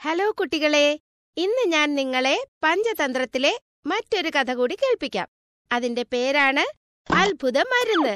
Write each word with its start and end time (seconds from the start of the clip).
Hello 0.00 0.32
കുട്ടികളെ 0.38 1.00
ഇന്ന് 1.36 1.72
ഞാൻ 1.72 1.94
നിങ്ങളെ 1.94 2.36
പഞ്ചതന്ത്രത്തിലെ 2.64 3.50
മറ്റൊരു 3.86 4.30
കഥ 4.36 4.52
കൂടി 4.52 4.74
കേൾപ്പിക്കാം. 4.74 5.28
അതിന്റെ 5.72 6.02
പേരാണ് 6.02 6.64
അത്ഭുത 7.12 7.58
മരുന്ന്. 7.58 8.14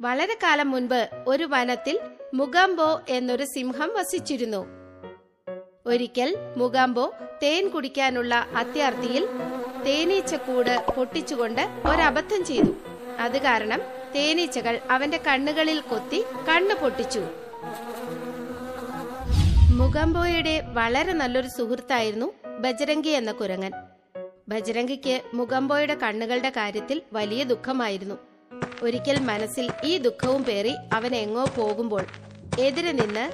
വളരെ 0.00 0.38
കാലം 0.42 0.70
മുൻപ് 0.70 1.10
ഒരു 1.26 1.44
വനത്തിൽ 1.44 1.98
മുഗംബോ 2.34 3.02
എന്നൊരു 3.08 3.44
സിംഹം 3.44 3.92
വസിച്ചിരുന്നു. 3.94 4.62
ഒരിക്കൽ 5.86 6.36
മുഗംബോ 6.56 7.14
തേൻ 7.42 7.68
കുടിക്കാനുള്ള 7.68 8.34
അത്യാർത്തിയിൽ 8.34 9.26
തേനീച്ചക്കൂട് 9.84 10.92
പൊട്ടിച്ചുകൊണ്ട് 10.96 11.62
ഒരബദ്ധം 11.62 12.44
ചെയ്തു. 12.44 12.74
അത് 13.18 13.38
കാരണം 13.42 13.80
തേനീച്ചകൾ 14.12 14.80
അവന്റെ 14.90 15.18
കണ്ണുകളിൽ 15.18 15.80
കൊത്തി 15.80 16.22
കണ്ണു 16.48 16.74
പൊട്ടിച്ചു. 16.74 17.41
മുഗംബോയുടെ 19.80 20.54
വളരെ 20.60 21.12
നല്ലൊരു 21.12 21.48
സുഹൃത്തായിരുന്നു 21.48 22.28
ബജരംഗി 22.60 23.08
എന്ന 23.08 23.32
കുരങ്ങൻ. 23.32 23.72
ബജരംഗിക്ക് 24.48 25.20
മുഗംബോയുടെ 25.34 25.94
കണ്ണുകളുടെ 25.94 26.50
കാര്യത്തിൽ 26.50 27.02
വലിയ 27.12 27.44
ദുഃഖമായിരുന്നു. 27.44 28.16
ഒരിക്കൽ 28.82 29.18
മനസ്സിൽ 29.20 29.70
ഈ 29.84 29.98
ദുഃഖവും 29.98 30.44
പേറി 30.44 30.74
അവൻ 30.92 31.14
എങ്ങോ 31.14 31.44
പോകുമ്പോൾ 31.56 32.04
എതിരെ 32.60 32.92
നിന്ന് 32.92 33.24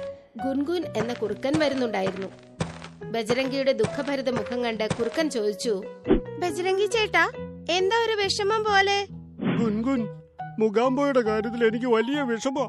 ഗുൻഗുൻ 0.43 0.83
എന്ന 0.97 1.13
കുറുക്കൻ 1.13 1.59
വരുന്നുണ്ടായിരുന്നു. 1.59 2.29
ബജരംഗിയുടെ 3.11 3.71
ദുഃഖഭരിത 3.71 4.29
മുഖം 4.29 4.63
കണ്ട് 4.63 4.85
കുറുക്കൻ 4.97 5.29
ചോദിച്ചു 5.29 5.73
ബജരംഗി 6.43 6.85
ചേട്ടാ 6.85 7.23
എന്താ 7.77 7.97
ഒരു 8.05 8.15
വിഷമം 8.21 8.63
പോലെ? 8.63 8.97
ഗുൻഗുൻ 9.59 10.01
മുഗാംബോയുടെ 10.59 11.21
കാര്യത്തിൽ 11.21 11.67
എനിക്ക് 11.67 11.85
വലിയ 11.85 12.21
വിഷമ. 12.21 12.59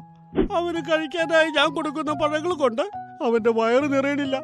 അവന് 0.57 0.81
കഴിക്കാനായി 0.89 1.49
ഞാൻ 1.49 1.69
കൊടുക്കുന്ന 1.73 2.11
പഴങ്ങൾ 2.11 2.53
കൊണ്ട് 2.53 2.81
അവന്റെ 3.25 3.51
വയറ് 3.59 3.93
നിറയണില്ല. 3.93 4.35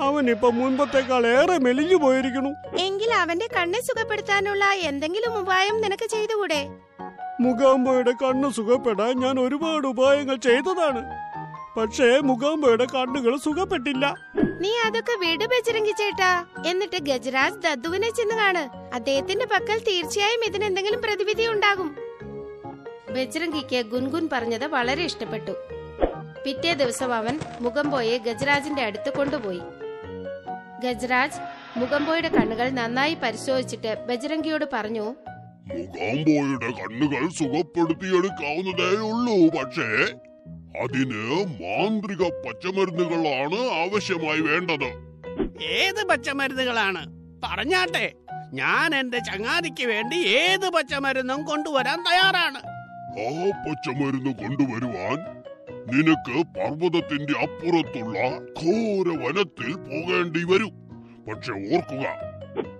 അവൻ 0.00 0.30
ഇപ്പൊ 0.30 0.48
മുൻപത്തേക്കാൾ 0.50 1.26
ഏറെ 1.26 1.58
മെലിഞ്ഞു 1.58 1.96
പോയിരിക്കണു 1.96 2.50
എങ്കിൽ 2.80 3.10
അവന്റെ 3.12 3.48
കണ്ണെ 3.56 3.80
സുഖപ്പെടുത്താനുള്ള 3.80 4.64
എന്തെങ്കിലും 4.90 5.34
ഉപായം 5.40 5.80
നിനക്ക് 5.80 6.04
ചെയ്തുകൂടെ? 6.04 6.60
മുഗാംബോയുടെ 7.40 8.12
കണ്ണ് 8.22 8.50
സുഖപ്പെടാൻ 8.50 9.12
ഞാൻ 9.20 9.40
ഒരുപാട് 9.40 9.86
ഉപായങ്ങൾ 9.86 10.36
ചെയ്തതാണ്. 10.36 11.02
പക്ഷേ 11.76 12.08
മുഗാംബോയുടെ 12.30 12.86
കണ്ണുകൾ 12.94 13.36
സുഖപ്പെട്ടില്ല. 13.36 14.14
നീ 14.60 14.70
അതൊക്കെ 14.86 15.14
വീട് 15.22 15.44
ബജരംഗി 15.52 15.94
ചേട്ടാ. 16.00 16.44
എന്നിട്ട് 16.66 16.96
ഗജരാജ് 16.96 17.62
ദദ്ദുവിനെ 17.64 18.10
ചെന്ന് 18.10 18.34
കാണ്. 18.34 18.62
അദ്ദേഹത്തിന്റെ 18.94 19.46
പക്കൽ 19.46 19.78
തീർച്ചയായും 19.78 20.44
ഇതിന് 20.44 20.64
എന്തെങ്കിലും 20.64 21.02
പ്രതിവിധി 21.02 21.46
ഉണ്ടാകും. 21.46 21.88
ബജരംഗിക്ക് 23.14 23.82
ഗുൻഗുൻ 23.82 24.28
പറഞ്ഞത് 24.32 24.66
വളരെ 24.66 25.02
ഇഷ്ടപ്പെട്ടു. 25.04 25.50
പിറ്റേ 26.46 26.72
ദിവസം 26.74 27.14
അവൻ 27.14 27.40
മുഖംബോയെ 27.60 28.16
ഗജരാജിന്റെ 28.18 28.82
അടുത്ത് 28.82 29.10
കൊണ്ടുപോയി. 29.16 29.60
ഗജരാജ് 30.84 31.40
മുഖംബോയുടെ 31.76 32.28
കണ്ണുകൾ 32.28 32.70
നന്നായി 32.70 33.14
പരിശോധിച്ചിട്ട് 33.14 34.06
ബജ്രംഗിയോട് 34.08 34.64
പറഞ്ഞു 34.72 35.14
മുഖംബോയുടെ 35.66 36.70
കണ്ണുകൾ 36.70 37.28
സുഖപ്പെടുത്തിയെടുക്കാവുന്നതേ 37.28 38.90
ഉള്ളൂ 38.90 39.38
പക്ഷേ 39.58 39.88
അതിന് 40.82 41.22
മാന്ത്രിക 41.62 42.22
പച്ചമരുന്നുകളാണ് 42.44 43.58
ആവശ്യമായി 43.82 44.40
വേണ്ടത്. 44.40 44.90
ഏത് 45.62 46.06
പച്ചമരുന്നുകളാണ്? 46.08 47.02
പറഞ്ഞാട്ടെ. 47.44 48.12
ഞാൻ 48.52 48.94
എന്റെ 48.94 49.18
ചങ്ങാതിക്ക് 49.18 49.84
വേണ്ടി 49.86 50.16
ഏത് 50.16 50.68
പച്ചമരുന്നും 50.70 51.44
കൊണ്ടുവരാൻ 51.44 51.98
തയ്യാറാണ്. 52.02 52.73
ആ 53.14 53.50
പച്ചമരുന്ന് 53.50 54.34
കൊണ്ടുവരുവാൻ 54.34 55.44
നിനക്ക് 55.92 56.46
പർവതത്തിന്റെ 56.46 57.38
അപ്പുറത്തുള്ള 57.40 58.18
ഘോര 58.38 59.26
വനത്തിൽ 59.26 59.76
പോകേണ്ടി 59.76 60.44
വരും. 60.44 60.72
പക്ഷെ 61.28 61.52
ഓർക്കുക 61.52 62.06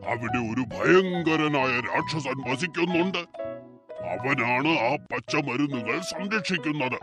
അവിടെ 0.08 0.38
ഒരു 0.38 0.60
ഭയങ്കരനായ 0.60 1.80
രാക്ഷസൻ 1.80 2.52
വസിക്കുന്നുണ്ട്. 2.52 3.18
അവനാണ് 4.04 4.68
ആ 4.68 4.96
പച്ചമരുന്നുകൾ 4.96 6.00
സംരക്ഷിക്കുന്നത്. 6.00 6.98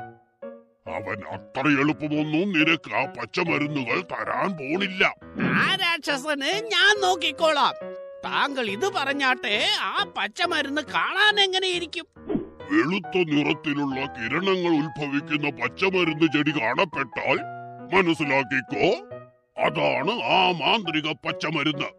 അവൻ 0.90 1.22
അത്ര 1.32 1.68
എളുപ്പമൊന്നും 1.68 2.54
നിനക്ക് 2.60 2.96
ആ 2.96 3.06
പച്ചമരുന്നുകൾ 3.06 4.02
തരാൻ 4.02 4.52
പോണില്ല. 4.52 5.16
ആ 5.42 5.76
രാക്ഷസന് 5.76 6.68
ഞാൻ 6.68 7.02
നോക്കിക്കോളാം. 7.02 7.74
താങ്കൾ 8.26 8.70
ഇത് 8.70 8.94
പറഞ്ഞാട്ടെ 8.94 9.66
ആ 9.82 10.14
പച്ചമരുന്ന് 10.18 10.82
കാണാൻ 10.82 11.40
എങ്ങനെയിരിക്കും 11.40 12.06
വെളുത്ത 12.72 13.18
നിറത്തിലുള്ള 13.32 13.98
കിരണങ്ങൾ 14.18 14.74
ഉത്ഭവിക്കുന്ന 14.82 15.48
പച്ചമരുന്ന് 15.62 16.28
ചെടി 16.36 16.52
കാണപ്പെട്ടാൽ 16.52 17.38
മനസ്സിലാക്കിക്കോ? 17.94 18.88
അതാണ് 19.58 20.14
ആ 20.36 20.52
മാന്ത്രിക 20.62 21.08
പച്ചമരുന്ന്. 21.26 21.90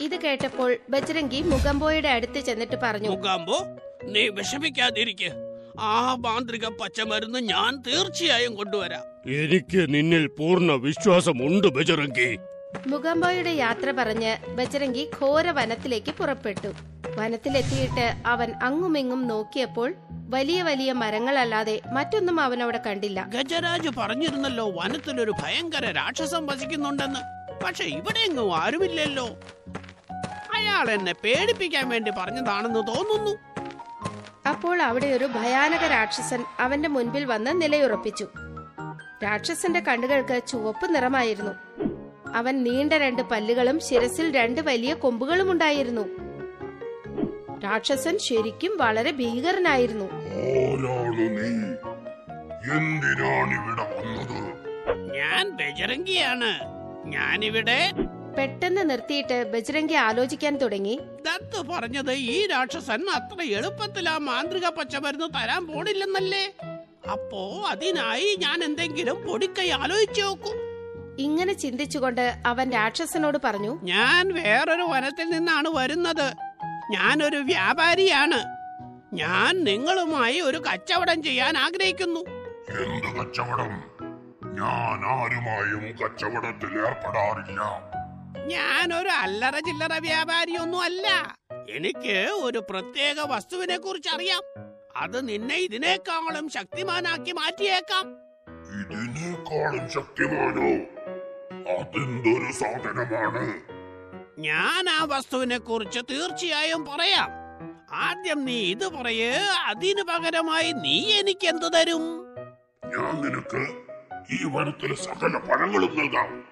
ഇത് 0.00 0.16
കേട്ടപ്പോൾ 0.16 0.70
ബജരംഗി 0.90 1.40
മുഗംബോയുടെ 1.42 2.08
അടുത്ത് 2.08 2.40
ചെന്നിട്ട് 2.40 2.76
പറഞ്ഞു 2.82 3.10
മുഖാമ്പോ 3.10 3.58
നീ 4.04 4.28
വിഷമിക്കാതിരിക്കെ. 4.28 5.30
ആ 5.80 6.14
മാന്ത്രിക 6.14 6.66
പച്ചമരുന്ന് 6.80 7.38
ഞാൻ 7.38 7.82
തീർച്ചയായും 7.86 8.54
കൊണ്ടുവരാം. 8.54 9.04
എനിക്ക് 9.42 9.94
നിന്നിൽ 9.94 10.26
പൂർണ 10.38 10.72
വിശ്വാസമുണ്ട് 10.86 11.68
ബജറങ്കി 11.68 12.30
മുഗംബോയുടെ 12.88 13.50
യാത്ര 13.50 13.90
പറഞ്ഞ് 13.90 14.32
ബജരംഗി 14.54 15.10
ഘോര 15.20 15.50
വനത്തിലേക്ക് 15.50 16.12
പുറപ്പെട്ടു. 16.12 16.70
വനത്തിലെത്തിയിട്ട് 17.16 18.14
അവൻ 18.26 18.52
അങ്ങുമിങ്ങും 18.62 19.28
നോക്കിയപ്പോൾ 19.28 19.94
വലിയ 20.10 20.62
വലിയ 20.62 20.92
മരങ്ങളല്ലാതെ 20.92 21.80
മറ്റൊന്നും 21.92 22.40
അവൻ 22.40 22.62
അവിടെ 22.62 22.80
കണ്ടില്ല. 22.86 23.26
ഗജരാജ് 23.28 23.88
പറഞ്ഞിരുന്നല്ലോ 23.88 24.70
വനത്തിലൊരു 24.70 25.30
ഭയങ്കര 25.30 25.90
രാക്ഷസം 25.90 26.46
വസിക്കുന്നുണ്ടെന്ന്. 26.46 27.20
പക്ഷെ 27.64 27.84
ഇവിടെ 27.84 28.18
എങ്ങും 28.18 28.56
ആരുമില്ലല്ലോ. 28.56 29.28
അയാൾ 30.54 30.90
എന്നെ 30.90 31.14
പേടിപ്പിക്കാൻ 31.24 31.88
വേണ്ടി 31.88 32.10
പറഞ്ഞതാണെന്ന് 32.18 32.86
തോന്നുന്നു. 32.86 33.36
അപ്പോൾ 34.48 34.82
അവിടെ 34.82 35.06
ഒരു 35.06 35.24
ഭയാനക 35.24 35.86
രാക്ഷസൻ 35.90 36.44
അവന്റെ 36.58 36.88
മുൻപിൽ 36.88 37.24
വന്ന് 37.24 37.62
നിലയുറപ്പിച്ചു. 37.62 38.28
രാക്ഷസന്റെ 39.24 39.80
കണ്ണുകൾക്ക് 39.80 40.40
ചുവപ്പ് 40.48 40.94
നിറമായിരുന്നു. 40.94 41.52
അവൻ 42.34 42.64
നീണ്ട 42.64 42.92
രണ്ട് 42.92 43.22
പല്ലുകളും 43.22 43.80
ശിരസിൽ 43.80 44.32
രണ്ട് 44.32 44.60
വലിയ 44.60 44.94
കൊമ്പുകളും 44.94 45.50
ഉണ്ടായിരുന്നു 45.50 46.33
രാക്ഷസൻ 47.64 48.18
ശരിക്കും 48.18 48.76
വളരെ 48.76 49.10
ഭീകരനായിരുന്നു. 49.10 50.04
ആരാണ് 50.04 51.24
നീ? 51.36 51.52
എന്തിനാണ് 52.76 53.52
ഇവിടെ 53.60 53.84
വന്നത്? 53.94 54.38
ഞാൻ 55.16 55.50
ബജരംഗിയാണ്. 55.50 56.52
ഞാനിവിടെ 57.06 57.92
പെട്ടെന്ന് 58.38 58.90
നിർത്തിയിട്ട് 58.90 59.52
ബജരംഗി 59.52 59.94
ആലോചിക്കാൻ 59.94 60.56
തുടങ്ങി. 60.56 61.00
ദത്ത് 61.26 61.60
പറഞ്ഞത് 61.70 62.12
ഈ 62.12 62.46
രാക്ഷസൻ 62.46 63.02
അത്ര 63.14 63.42
എളുപ്പത്തിൽ 63.42 64.08
ആ 64.08 64.18
മാന്ത്രിക 64.18 64.68
പച്ചമരുന്ന് 64.68 65.26
തരാൻ 65.26 65.66
പോണില്ലെന്നല്ലേ? 65.66 66.44
അപ്പോ 67.12 67.42
അതിനായി 67.70 68.36
ഞാൻ 68.38 68.64
എന്തെങ്കിലും 68.64 69.26
പൊടിക്കൈ 69.26 69.68
ആലോചിച്ചു 69.70 70.22
നോക്കും. 70.22 70.56
ഇങ്ങനെ 71.18 71.52
ചിന്തിച്ചുകൊണ്ട് 71.52 72.34
അവൻ 72.46 72.70
രാക്ഷസനോട് 72.70 73.38
പറഞ്ഞു 73.44 73.80
ഞാൻ 73.82 74.34
വേറൊരു 74.34 74.82
വനത്തിൽ 74.82 75.28
നിന്നാണ് 75.30 75.68
വരുന്നത്. 75.68 76.28
ഞാനൊരു 76.90 77.36
വ്യാപാരിയാണ്. 77.36 78.64
ഞാൻ 79.14 79.64
നിങ്ങളുമായി 79.64 80.40
ഒരു 80.40 80.58
കച്ചവടം 80.58 81.22
ചെയ്യാൻ 81.22 81.58
ആഗ്രഹിക്കുന്നു. 81.58 82.20
എന്ത് 82.80 83.16
കച്ചവടം? 83.16 83.82
ഞാൻ 84.54 85.06
ആരുമായും 85.06 85.92
കച്ചവടത്തിൽ 85.92 86.78
ഏർപ്പെടാറില്ല. 86.78 87.60
ഞാൻ 88.46 88.94
ഒരു 88.94 89.08
അല്ലറ 89.08 89.58
ചില്ലറ 89.58 89.98
വ്യാപാരിയൊന്നും 89.98 90.82
അല്ല 90.82 91.36
എനിക്ക് 91.70 92.30
ഒരു 92.42 92.64
പ്രത്യേക 92.70 93.14
വസ്തുവിനെ 93.20 93.76
കുറിച്ച് 93.76 94.08
അറിയാം 94.08 94.42
അത് 94.96 95.28
നിന്നെ 95.28 95.54
ഇതിനേക്കാളും 95.54 96.48
ശക്തിമാനാക്കി 96.48 97.32
മാറ്റിയേക്കാം. 97.32 98.12
ഇതിനേക്കാളും 98.80 99.90
ശക്തിമാനോ? 99.90 100.68
അതെന്തൊരു 101.78 102.52
സാധനമാണ്? 102.52 103.73
ഞാൻ 104.38 104.88
ആ 104.88 105.04
വസ്തുവിനെ 105.04 105.58
കുറിച്ച് 105.58 106.00
തീർച്ചയായും 106.00 106.84
പറയാം. 106.84 107.30
ആദ്യം 107.92 108.44
നീ 108.44 108.70
ഇത് 108.70 108.88
പറയേ 108.88 109.32
അതിനു 109.66 110.02
പകരമായി 110.02 110.72
നീ 110.72 111.12
എനിക്ക് 111.12 111.46
എന്തു 111.46 111.66
തരും? 111.66 112.26
ഞാൻ 112.84 113.14
നിനക്ക് 113.22 113.66
ഈ 114.34 114.44
വനത്തിലെ 114.44 114.94
സകല 114.94 115.38
പഴങ്ങളും 115.38 115.98
നൽകാം. 115.98 116.44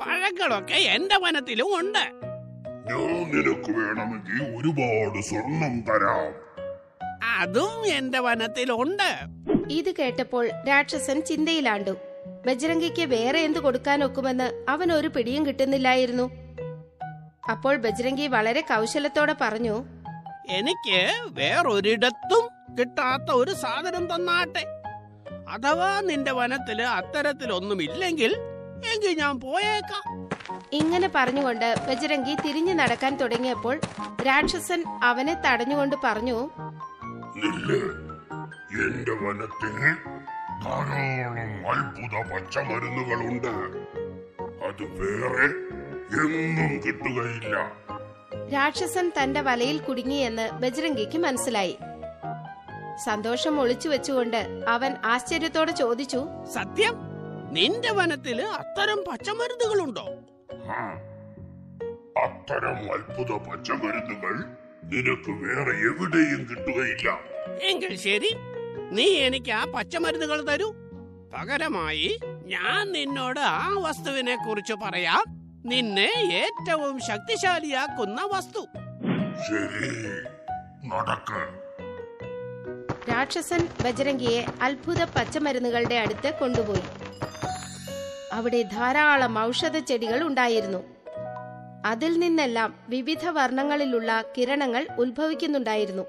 പഴങ്ങളൊക്കെ 0.00 0.74
എന്റെ 0.74 1.18
വനത്തിലും 1.18 1.78
ഉണ്ട്. 1.78 2.10
ഞാൻ 2.88 3.30
നിനക്ക് 3.34 3.78
വേണമെങ്കിൽ 3.78 4.56
ഒരുപാട് 4.56 5.22
സ്വർണം 5.22 5.82
തരാം. 5.82 6.44
അതും 7.40 7.86
എന്റെ 7.86 8.18
വനത്തിലുണ്ട്. 8.18 9.20
ഇത് 9.70 9.96
കേട്ടപ്പോൾ 9.96 10.50
രാക്ഷസൻ 10.68 11.22
ചിന്തയിലാണ്ടു. 11.22 11.96
ബജരംഗിക്ക് 12.46 13.02
വേറെ 13.02 13.38
എന്ത് 13.38 13.58
കൊടുക്കാൻ 13.58 14.04
ഒക്കുമെന്ന് 14.04 14.66
അവൻ 14.68 14.92
ഒരു 14.92 15.08
പിടിയും 15.08 15.46
കിട്ടുന്നില്ലായിരുന്നു. 15.46 16.43
അപ്പോൾ 17.50 17.76
ബജ്രംഗി 17.76 18.26
വളരെ 18.26 18.60
കൗശലത്തോടെ 18.60 19.34
പറഞ്ഞു 19.40 19.74
എനിക്ക് 20.48 20.98
വേറൊരിടത്തും 21.28 22.44
കിട്ടാത്ത 22.78 23.28
ഒരു 23.30 23.52
സാധനം 23.54 24.04
തന്നാട്ടെ. 24.14 24.64
അഥവാ 25.48 26.00
നിന്റെ 26.00 26.32
വനത്തിൽ 26.32 26.82
അത്തരത്തിലൊന്നും 26.82 27.82
ഇല്ലെങ്കിൽ 27.82 28.32
എങ്കിൽ 28.92 29.12
ഞാൻ 29.18 29.40
പോയേക്കാം. 29.40 30.04
ഇങ്ങനെ 30.72 31.10
പറഞ്ഞുകൊണ്ട് 31.14 31.74
ബജരംഗി 31.88 32.34
തിരിഞ്ഞു 32.34 32.74
നടക്കാൻ 32.74 33.16
തുടങ്ങിയപ്പോൾ 33.16 33.80
രാക്ഷസൻ 34.26 34.84
അവനെ 35.02 35.34
തടഞ്ഞുകൊണ്ട് 35.46 35.96
പറഞ്ഞു 36.04 36.38
എന്റെ 38.84 39.14
വനത്തിൽ 39.22 39.74
ധാരാളം 40.64 41.66
അത്ഭുത 41.72 42.14
പച്ചമരുന്നുകളുണ്ട്. 42.30 43.52
അത് 44.66 44.84
വേറെ 45.00 45.46
എങ്ങും 46.12 46.82
കിട്ടുകയില്ല. 46.86 47.72
രാക്ഷസൻ 48.52 49.12
തന്റെ 49.22 49.40
വലയിൽ 49.40 49.78
കുടുങ്ങിയെന്ന് 49.78 50.50
ബജ്രംഗിക്ക് 50.50 51.18
മനസ്സിലായി. 51.18 51.78
സന്തോഷം 53.04 53.60
ഒളിച്ചു 53.60 53.88
വെച്ചുകൊണ്ട് 53.88 54.64
അവൻ 54.68 54.94
ആശ്ചര്യത്തോടെ 55.04 55.72
ചോദിച്ചു 55.72 56.26
സത്യം? 56.54 56.94
നിന്റെ 57.50 57.92
വനത്തിൽ 57.92 58.42
അത്തരം 58.42 59.04
പച്ചമരുന്നുകളുണ്ടോ? 59.10 60.06
ആ, 60.70 60.90
അത്തരം 62.24 62.92
അത്ഭുത 62.92 63.36
പച്ചമരുന്നുകൾ 63.36 64.44
നിനക്ക് 64.84 65.30
വേറെ 65.30 65.70
എവിടെയും 65.70 66.46
കിട്ടുകയില്ല. 66.50 67.20
എങ്കിൽ 67.62 67.96
ശരി 67.96 68.36
നീ 68.90 69.04
എനിക്ക് 69.04 69.50
ആ 69.50 69.64
പച്ചമരുന്നുകൾ 69.64 70.52
തരൂ. 70.52 70.72
പകരമായി 71.34 72.18
ഞാൻ 72.46 72.92
നിന്നോട് 72.92 73.40
ആ 73.40 73.70
വസ്തുവിനെ 73.78 74.36
കുറിച്ച് 74.36 74.72
പറയാം. 74.72 75.33
നിന്നെ 75.64 76.08
ഏറ്റവും 76.32 77.00
ശക്തിശാലിയാക്കുന്ന 77.00 78.28
വസ്തു. 78.32 78.66
ശരി 79.46 79.90
നടക്ക്. 80.88 81.40
രാക്ഷസൻ 83.10 83.68
ബജരംഗിയെ 83.84 84.46
അത്ഭുത 84.62 85.04
പച്ചമരുന്നുകളുടെ 85.04 85.94
അടുത്ത് 85.94 86.34
കൊണ്ടുപോയി. 86.40 86.82
അവിടെ 88.32 88.62
ധാരാളം 88.62 89.38
ഔഷധ 89.38 89.78
ചെടികൾ 89.78 90.22
ഉണ്ടായിരുന്നു. 90.22 90.84
അതിൽ 91.86 92.18
നിന്നെല്ലാം 92.18 92.74
വിവിധ 92.88 93.28
വർണങ്ങളിലുള്ള 93.28 94.24
കിരണങ്ങൾ 94.38 94.86
ഉത്ഭവിക്കുന്നുണ്ടായിരുന്നു. 94.98 96.02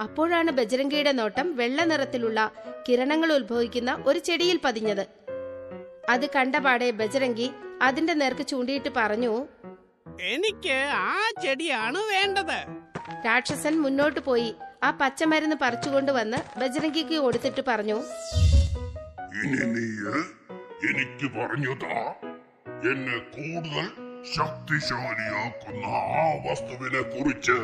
അപ്പോഴാണ് 0.00 0.50
ബജരംഗിയുടെ 0.50 1.12
നോട്ടം 1.12 1.56
വെള്ള 1.56 1.84
നിറത്തിലുള്ള 1.84 2.50
കിരണങ്ങൾ 2.88 3.32
ഉത്ഭവിക്കുന്ന 3.32 4.04
ഒരു 4.06 4.18
ചെടിയിൽ 4.18 4.60
പതിഞ്ഞത്. 4.64 5.06
അത് 6.08 6.30
കണ്ടപാടെ 6.30 6.90
ബജരംഗി 6.90 7.50
അതിന്റെ 7.82 8.14
നേർക്ക് 8.20 8.44
ചൂണ്ടിയിട്ട് 8.50 8.90
പറഞ്ഞു 8.96 9.32
എനിക്ക് 10.32 10.76
ആ 10.98 11.16
ചെടിയാണ് 11.42 12.00
വേണ്ടത്. 12.12 12.58
രാക്ഷസൻ 13.26 13.74
മുന്നോട്ട് 13.82 14.20
പോയി. 14.20 14.50
ആ 14.84 14.90
പച്ചമരുന്ന് 15.00 15.56
പറിച്ചുകൊണ്ട് 15.62 16.12
വന്ന് 16.12 16.38
ബജരംഗിക്ക് 16.60 17.18
കൊടുത്തിട്ട് 17.24 17.62
പറഞ്ഞു 17.68 17.98
ഇനി 19.42 19.64
നീ 19.74 19.86
എനിക്ക് 20.88 21.26
പറഞ്ഞതാ. 21.36 21.98
എന്നെ 22.90 23.18
കൂടുതൽ 23.34 23.86
ശക്തിശാലിയാക്കുന്ന 24.36 25.84
ആ 26.20 26.24
വസ്തുവിനെ 26.46 27.02
കുറിച്ച്. 27.12 27.58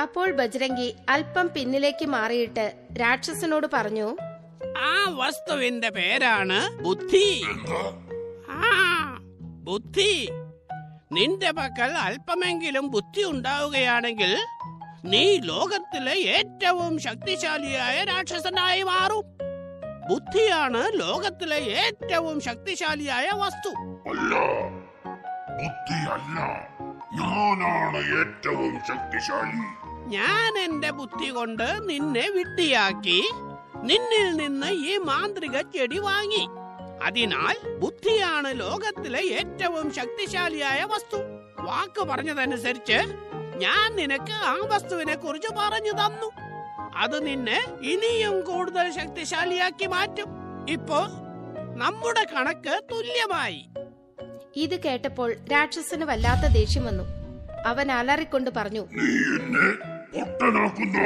അപ്പോൾ 0.00 0.28
ബജരംഗി 0.32 0.88
അല്പം 1.08 1.46
പിന്നിലേക്ക് 1.54 2.06
മാറിയിട്ട് 2.06 2.66
രാക്ഷസനോട് 3.00 3.66
പറഞ്ഞു 3.76 4.08
ആ 4.88 4.92
വസ്തുവിന്റെ 5.20 5.90
പേരാണ് 5.90 6.58
ബുദ്ധി. 6.82 7.26
ബുദ്ധി. 9.68 10.12
നിന്റെ 11.12 11.50
പക്കൽ 11.50 11.90
അല്പമെങ്കിലും 11.96 12.90
ബുദ്ധി 12.90 13.22
ഉണ്ടാവുകയാണെങ്കിൽ 13.24 14.32
നീ 15.04 15.38
ലോകത്തിലെ 15.40 16.14
ഏറ്റവും 16.36 16.98
ശക്തിശാലിയായ 16.98 18.04
രാക്ഷസനായി 18.04 18.82
മാറും. 18.82 19.24
ബുദ്ധിയാണ് 20.08 20.82
ലോകത്തിലെ 21.00 21.56
ഏറ്റവും 21.56 22.40
ശക്തിശാലിയായ 22.40 23.28
വസ്തു. 23.34 23.70
അല്ല 24.10 24.34
ബുദ്ധിയല്ല. 25.60 26.38
ഞാനാണ് 27.18 28.00
ഏറ്റവും 28.20 28.72
ശക്തിശാലി. 28.88 29.62
ഞാൻ 30.06 30.58
എന്റെ 30.58 30.90
ബുദ്ധി 30.90 31.28
കൊണ്ട് 31.28 31.68
നിന്നെ 31.88 32.26
വിട്ടിയാക്കി 32.36 33.20
നിന്നിൽ 33.82 34.28
നിന്ന് 34.36 34.66
ഈ 34.66 34.96
മാന്ത്രിക 34.96 35.60
ചെടി 35.60 35.98
വാങ്ങി. 35.98 36.44
അതിനാൽ 37.02 37.56
ബുദ്ധിയാണ് 37.78 38.60
ലോകത്തിലെ 38.60 39.20
ഏറ്റവും 39.20 39.94
ശക്തിശാലിയായ 39.94 40.84
വസ്തു. 40.84 41.16
വാക്ക് 41.60 42.02
പറഞ്ഞതനുസരിച്ച് 42.04 42.98
ഞാൻ 43.56 43.96
നിനക്ക് 43.96 44.32
ആ 44.32 44.54
വസ്തുവിനെ 44.72 45.14
കുറിച്ച് 45.14 45.48
പറഞ്ഞു 45.56 45.90
തന്നു. 45.90 46.28
അത് 46.96 47.26
നിന്നെ 47.26 47.58
ഇനിയും 47.82 48.40
കൂടുതൽ 48.40 48.90
ശക്തിശാലിയാക്കി 48.90 49.86
മാറ്റും. 49.86 50.28
ഇപ്പോ 50.68 51.00
നമ്മുടെ 51.82 52.24
കണക്ക് 52.24 52.80
തുല്യമായി. 52.92 53.68
ഇത് 54.56 54.80
കേട്ടപ്പോൾ 54.80 55.34
രാക്ഷസന് 55.52 56.04
വല്ലാത്ത 56.04 56.52
ദേഷ്യം 56.52 56.84
വന്നു. 56.84 57.04
അവൻ 57.66 57.92
അലറിക്കൊണ്ട് 57.92 58.50
പറഞ്ഞു 58.56 58.80
നീ 58.80 59.08
എന്നെ 59.36 59.66
പൊട്ടനാക്കുന്നു. 60.14 61.04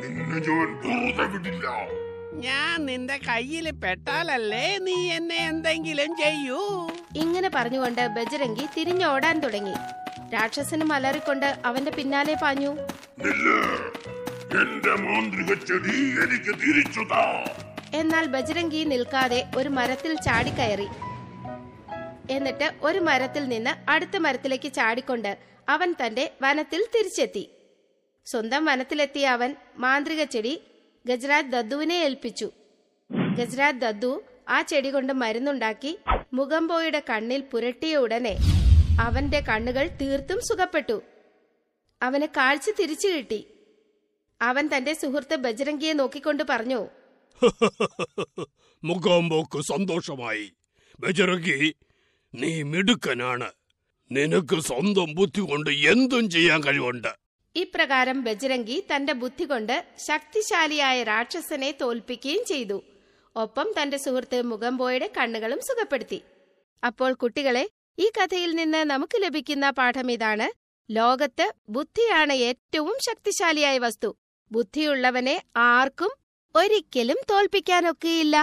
നിന്നെ 0.00 0.38
ഞാൻ 0.48 0.68
വെറുതെ 0.82 1.26
വിടില്ല. 1.26 1.66
ഞാൻ 2.34 2.86
നിന്റെ 2.86 3.16
കയ്യിൽ 3.16 3.70
പെട്ടാലല്ലേ 3.70 4.78
നീ 4.78 5.12
എന്നെ 5.12 5.36
എന്തെങ്കിലും 5.36 6.16
ചെയ്യൂ. 6.16 6.90
ഇങ്ങനെ 7.16 7.50
പറഞ്ഞുകൊണ്ട് 7.54 8.06
ബജരംഗി 8.06 8.66
തിരിഞ്ഞോടാൻ 8.76 9.40
തുടങ്ങി. 9.40 9.74
രാക്ഷസനും 10.34 10.92
അലറിക്കൊണ്ട് 10.92 11.58
അവന്റെ 11.64 11.90
പിന്നാലെ 11.90 12.34
പാഞ്ഞു. 12.34 12.76
എന്നാൽ 17.94 18.26
ബജരംഗി 18.26 18.84
നിൽക്കാതെ 18.84 19.46
ഒരു 19.56 19.68
മരത്തിൽ 19.68 20.14
ചാടിക്കയറി 20.14 20.88
എന്നിട്ട് 22.30 22.72
ഒരു 22.82 22.98
മരത്തിൽ 22.98 23.48
നിന്ന് 23.48 23.90
അടുത്ത 23.90 24.16
മരത്തിലേക്ക് 24.16 24.72
ചാടിക്കൊണ്ട് 24.72 25.38
അവൻ 25.68 25.94
തന്റെ 26.06 26.32
വനത്തിൽ 26.42 26.86
തിരിച്ചെത്തി. 26.94 27.50
സ്വന്തം 28.26 28.64
വനത്തിലെത്തിയ 28.64 29.26
അവൻ 29.26 29.54
മാന്ത്രിക 29.76 30.24
ചെടി 30.24 30.62
ഗജരാജ് 31.06 31.50
ദദ്ദുവിനെ 31.50 31.94
ഏൽപ്പിച്ചു. 31.94 32.50
ഗജരാജ് 33.38 33.80
ദദ്ദു 33.80 34.22
ആ 34.48 34.62
ചെടി 34.62 34.90
കൊണ്ട് 34.90 35.12
മരുന്നുണ്ടാക്കി 35.12 35.98
മുഖംബോയുടെ 36.32 37.02
കണ്ണിൽ 37.10 37.40
പുരട്ടിയ 37.40 37.96
ഉടനെ 37.96 38.36
അവന്റെ 39.00 39.40
കണ്ണുകൾ 39.40 39.86
തീർത്തും 40.00 40.40
സുഖപ്പെട്ടു. 40.40 41.02
അവന് 42.02 42.26
കാഴ്ച 42.36 42.70
തിരിച്ചു 42.80 43.08
കിട്ടി. 43.08 43.46
അവൻ 44.42 44.70
തന്റെ 44.76 44.94
സുഹൃത്ത് 44.94 45.36
ബജരംഗിയെ 45.36 45.92
നോക്കിക്കൊണ്ട് 45.92 46.42
പറഞ്ഞു 46.50 46.88
മുഖാമ്പോക്ക് 48.84 49.60
സന്തോഷമായി. 49.60 50.52
ബജരംഗി 51.00 51.74
നീ 52.34 52.62
മിടുക്കനാണ്. 52.62 53.52
നിനക്ക് 54.12 54.60
സ്വന്തം 54.60 55.14
ബുദ്ധി 55.14 55.40
കൊണ്ട് 55.40 55.70
എന്തും 55.70 56.30
ചെയ്യാൻ 56.30 56.64
കഴിവുണ്ട്. 56.64 57.23
ഇപ്രകാരം 57.56 58.18
ബജരംഗി 58.22 58.76
തന്റെ 58.90 59.12
ബുദ്ധി 59.12 59.44
കൊണ്ട് 59.44 59.76
ശക്തിശാലിയായ 60.06 61.02
രാക്ഷസനെ 61.02 61.70
തോൽപ്പിക്കുകയും 61.80 62.44
ചെയ്തു. 62.44 62.78
ഒപ്പം 63.36 63.68
തന്റെ 63.76 63.96
സുഹൃത്ത് 63.96 64.38
മുഖംബോയുടെ 64.42 65.08
കണ്ണുകളും 65.16 65.60
സുഖപ്പെടുത്തി. 65.68 66.18
അപ്പോൾ 66.82 67.12
കുട്ടികളെ 67.12 67.64
ഈ 67.98 68.10
കഥയിൽ 68.16 68.50
നിന്ന് 68.60 68.80
നമുക്ക് 68.92 69.22
ലഭിക്കുന്ന 69.22 69.70
പാഠം 69.70 70.10
ഇതാണ്. 70.10 70.48
ലോകത്ത് 70.88 71.46
ബുദ്ധിയാണ് 71.68 72.34
ഏറ്റവും 72.48 72.96
ശക്തിശാലിയായ 73.08 73.78
വസ്തു. 73.78 74.10
ബുദ്ധിയുള്ളവനെ 74.50 75.36
ആർക്കും 75.56 76.12
ഒരിക്കലും 76.54 77.20
തോൽപ്പിക്കാനൊക്കെയില്ല. 77.30 78.36